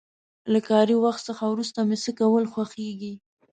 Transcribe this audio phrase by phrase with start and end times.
[0.51, 3.13] له کاري وخت وروسته مې څه کول خوښيږي؟